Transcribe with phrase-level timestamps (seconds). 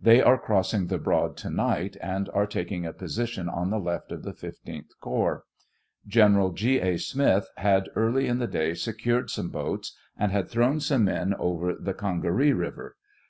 [0.00, 4.12] They are crossing the Broad to night, and are taking a position on the left
[4.12, 5.42] of the 15th corps.
[6.08, 6.78] Gefferal G.
[6.78, 6.96] A.
[6.98, 11.74] Smith had early in the day secured some boats, and had thrown some men over
[11.74, 12.94] the Conga ree river.